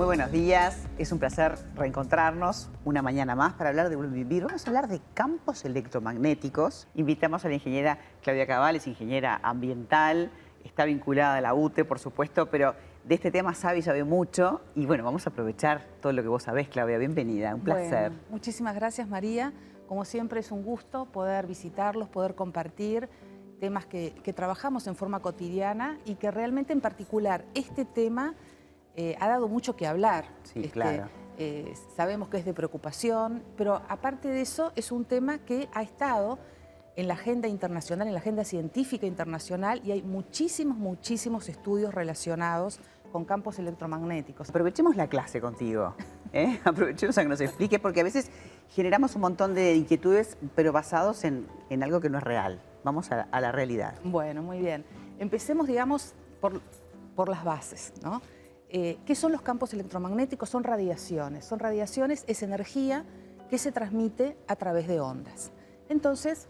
[0.00, 4.44] Muy buenos días, es un placer reencontrarnos una mañana más para hablar de Vivir.
[4.46, 6.88] Vamos a hablar de campos electromagnéticos.
[6.94, 10.30] Invitamos a la ingeniera Claudia Cabal, es ingeniera ambiental,
[10.64, 12.74] está vinculada a la UTE, por supuesto, pero
[13.04, 14.62] de este tema sabe y sabe mucho.
[14.74, 16.96] Y bueno, vamos a aprovechar todo lo que vos sabés, Claudia.
[16.96, 18.10] Bienvenida, un placer.
[18.30, 19.52] muchísimas gracias, María.
[19.86, 23.10] Como siempre es un gusto poder visitarlos, poder compartir
[23.60, 28.34] temas que, trabajamos en forma cotidiana y que realmente en particular este tema
[28.96, 30.26] eh, ha dado mucho que hablar.
[30.44, 31.08] Sí, este, claro.
[31.38, 35.82] Eh, sabemos que es de preocupación, pero aparte de eso es un tema que ha
[35.82, 36.38] estado
[36.96, 42.78] en la agenda internacional, en la agenda científica internacional y hay muchísimos, muchísimos estudios relacionados
[43.10, 44.50] con campos electromagnéticos.
[44.50, 45.94] Aprovechemos la clase contigo,
[46.32, 46.60] ¿eh?
[46.64, 48.30] aprovechemos a que nos explique, porque a veces
[48.68, 51.46] generamos un montón de inquietudes, pero basados en,
[51.82, 52.60] algo que no es real.
[52.84, 53.94] Vamos a, la realidad.
[54.04, 54.84] Bueno, muy bien.
[55.18, 56.60] Empecemos, digamos, por,
[57.16, 58.22] por las bases, ¿no?
[58.72, 60.48] Eh, ¿Qué son los campos electromagnéticos?
[60.48, 61.44] Son radiaciones.
[61.44, 63.04] Son radiaciones, es energía
[63.50, 65.50] que se transmite a través de ondas.
[65.88, 66.46] Entonces,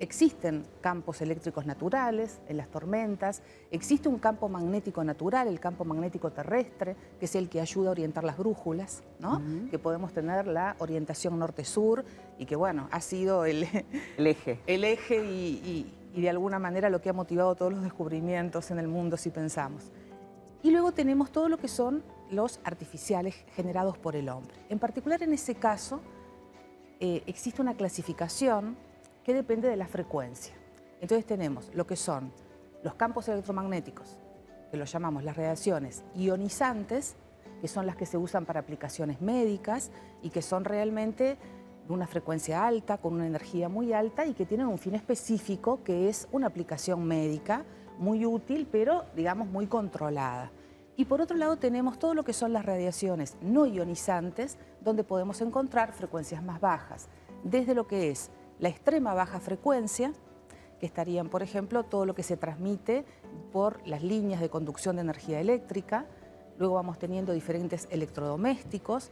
[0.00, 6.32] existen campos eléctricos naturales en las tormentas, existe un campo magnético natural, el campo magnético
[6.32, 9.40] terrestre, que es el que ayuda a orientar las brújulas, ¿no?
[9.70, 12.04] que podemos tener la orientación norte-sur
[12.36, 13.62] y que bueno, ha sido el,
[14.18, 18.80] eje, el eje y de alguna manera lo que ha motivado todos los descubrimientos en
[18.80, 19.92] el mundo si pensamos.
[20.62, 24.54] Y luego tenemos todo lo que son los artificiales generados por el hombre.
[24.68, 26.00] En particular en ese caso
[27.00, 28.76] eh, existe una clasificación
[29.24, 30.54] que depende de la frecuencia.
[31.00, 32.32] Entonces tenemos lo que son
[32.84, 34.18] los campos electromagnéticos,
[34.70, 37.16] que los llamamos las radiaciones ionizantes,
[37.60, 39.90] que son las que se usan para aplicaciones médicas
[40.22, 41.36] y que son realmente
[41.86, 45.82] de una frecuencia alta, con una energía muy alta y que tienen un fin específico
[45.82, 47.64] que es una aplicación médica
[47.98, 50.50] muy útil, pero digamos muy controlada.
[50.96, 55.40] Y por otro lado tenemos todo lo que son las radiaciones no ionizantes, donde podemos
[55.40, 57.08] encontrar frecuencias más bajas,
[57.44, 60.12] desde lo que es la extrema baja frecuencia,
[60.78, 63.04] que estarían, por ejemplo, todo lo que se transmite
[63.52, 66.06] por las líneas de conducción de energía eléctrica,
[66.58, 69.10] luego vamos teniendo diferentes electrodomésticos,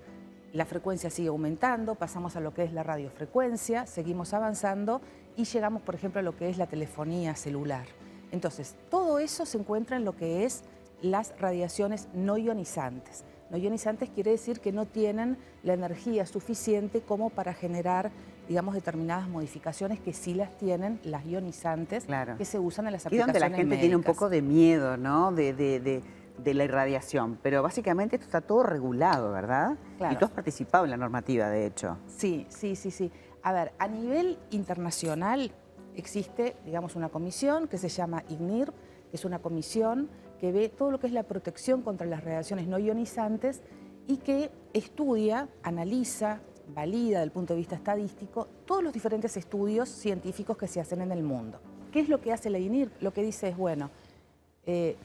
[0.52, 5.00] la frecuencia sigue aumentando, pasamos a lo que es la radiofrecuencia, seguimos avanzando
[5.36, 7.86] y llegamos, por ejemplo, a lo que es la telefonía celular.
[8.32, 10.62] Entonces, todo eso se encuentra en lo que es
[11.02, 13.24] las radiaciones no ionizantes.
[13.50, 18.12] No ionizantes quiere decir que no tienen la energía suficiente como para generar,
[18.48, 22.06] digamos, determinadas modificaciones que sí las tienen las ionizantes
[22.38, 24.96] que se usan en las aplicaciones Y donde la gente tiene un poco de miedo,
[24.96, 26.02] ¿no?, de,
[26.44, 27.38] la irradiación.
[27.42, 29.76] Pero básicamente esto está todo regulado, ¿verdad?
[30.10, 31.98] Y tú has participado en la normativa, de hecho.
[32.06, 33.10] Sí, sí, sí, sí.
[33.42, 35.50] A ver, a nivel internacional
[35.96, 38.72] existe, digamos, una comisión que se llama IGNIR,
[39.10, 40.08] que es una comisión
[40.40, 43.62] que ve todo lo que es la protección contra las radiaciones no ionizantes
[44.06, 46.40] y que estudia, analiza,
[46.74, 51.00] valida desde el punto de vista estadístico todos los diferentes estudios científicos que se hacen
[51.02, 51.60] en el mundo.
[51.92, 52.90] ¿Qué es lo que hace la INIR?
[53.00, 53.90] Lo que dice es, bueno,
[54.64, 54.96] eh,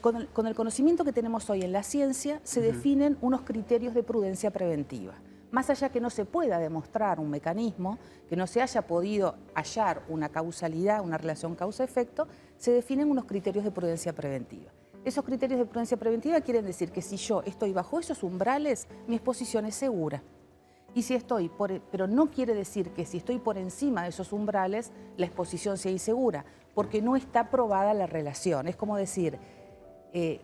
[0.00, 4.50] con, el, conocimiento que tenemos hoy en la ciencia se definen unos criterios de prudencia
[4.50, 5.14] preventiva
[5.50, 10.02] más allá que no se pueda demostrar un mecanismo, que no se haya podido hallar
[10.08, 14.70] una causalidad, una relación causa-efecto, se definen unos criterios de prudencia preventiva.
[15.04, 19.16] Esos criterios de prudencia preventiva quieren decir que si yo estoy bajo esos umbrales, mi
[19.16, 20.22] exposición es segura.
[20.94, 24.32] Y si estoy, por, pero no quiere decir que si estoy por encima de esos
[24.32, 26.44] umbrales, la exposición sea insegura,
[26.74, 28.68] porque no está probada la relación.
[28.68, 29.38] Es como decir,
[30.12, 30.40] eh,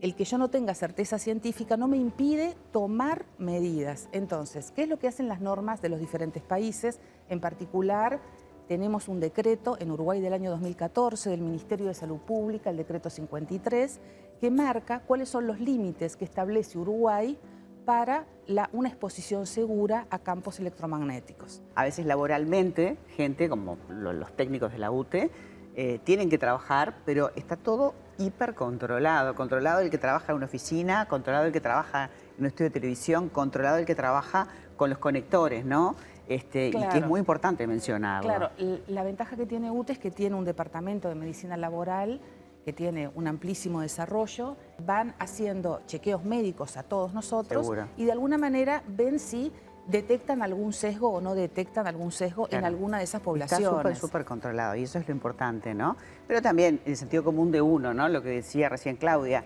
[0.00, 4.08] el que yo no tenga certeza científica no me impide tomar medidas.
[4.12, 7.00] Entonces, ¿qué es lo que hacen las normas de los diferentes países?
[7.28, 8.20] En particular,
[8.68, 13.10] tenemos un decreto en Uruguay del año 2014 del Ministerio de Salud Pública, el decreto
[13.10, 14.00] 53,
[14.40, 17.38] que marca cuáles son los límites que establece Uruguay
[17.84, 18.26] para
[18.72, 21.62] una exposición segura a campos electromagnéticos.
[21.74, 25.30] A veces laboralmente, gente como los técnicos de la UTE,
[25.74, 29.34] eh, tienen que trabajar, pero está todo hipercontrolado.
[29.34, 32.74] Controlado el que trabaja en una oficina, controlado el que trabaja en un estudio de
[32.74, 35.96] televisión, controlado el que trabaja con los conectores, ¿no?
[36.28, 38.28] Este, Y que es muy importante mencionarlo.
[38.28, 38.50] Claro,
[38.88, 42.20] la ventaja que tiene UTE es que tiene un departamento de medicina laboral
[42.68, 47.66] que tiene un amplísimo desarrollo, van haciendo chequeos médicos a todos nosotros
[47.96, 49.50] y de alguna manera ven si
[49.88, 53.66] detectan algún sesgo o no detectan algún sesgo en alguna de esas poblaciones.
[53.66, 55.96] Está súper, súper controlado y eso es lo importante, ¿no?
[56.26, 58.08] Pero también el sentido común de uno, ¿no?
[58.08, 59.44] Lo que decía recién Claudia,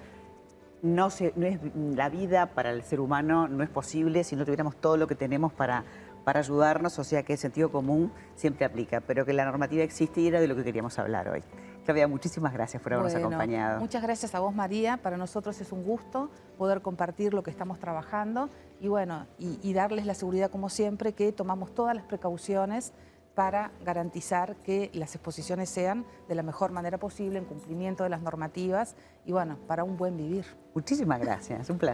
[0.82, 4.44] no, se, no es, la vida para el ser humano no es posible si no
[4.44, 5.84] tuviéramos todo lo que tenemos para,
[6.24, 10.20] para ayudarnos, o sea que el sentido común siempre aplica, pero que la normativa existe
[10.20, 11.44] y era de lo que queríamos hablar hoy.
[11.84, 13.80] Claudia, muchísimas gracias por habernos Bueno, acompañado.
[13.80, 14.98] Muchas gracias a vos, María.
[14.98, 18.48] Para nosotros es un gusto poder compartir lo que estamos trabajando
[18.80, 22.92] y bueno, y, y darles la seguridad como siempre que tomamos todas las precauciones
[23.34, 28.20] para garantizar que las exposiciones sean de la mejor manera posible, en cumplimiento de las
[28.20, 28.94] normativas
[29.24, 30.44] y bueno, para un buen vivir.
[30.74, 31.90] Muchísimas gracias, un placer.